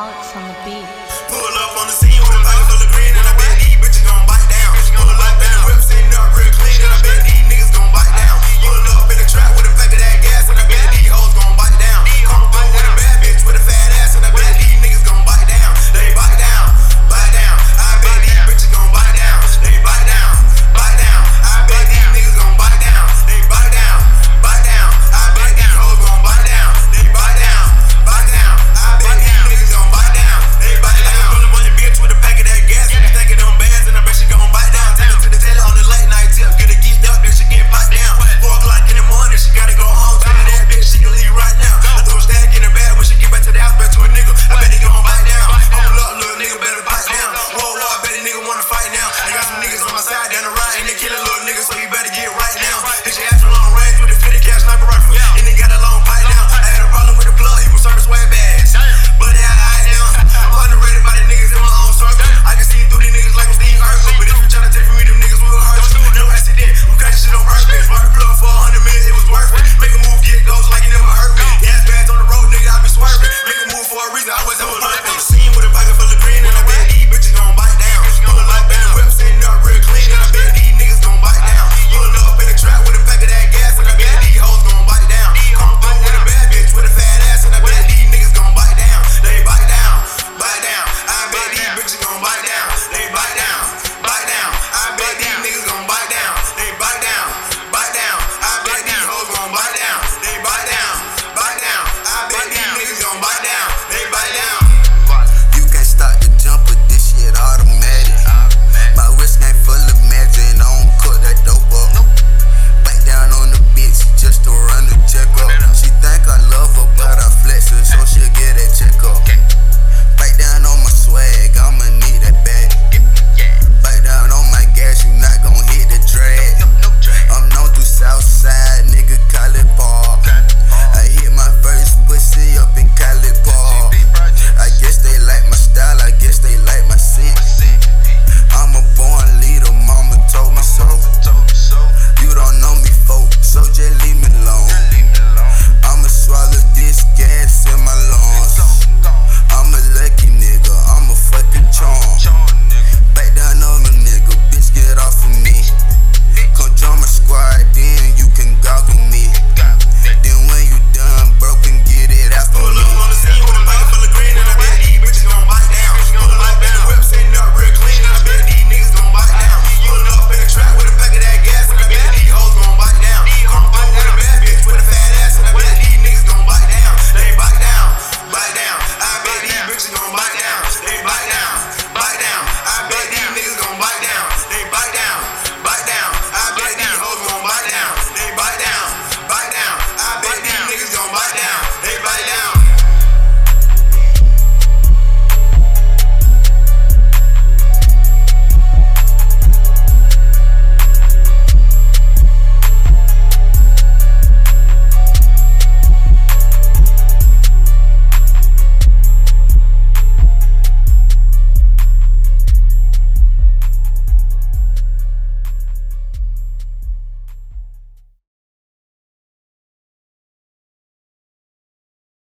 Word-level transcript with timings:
On 0.00 0.08
the 0.08 0.54
beat. 0.64 0.86
Pull 1.28 1.58
up 1.58 1.78
on 1.78 1.86
the 1.86 1.92
scene. 1.92 2.09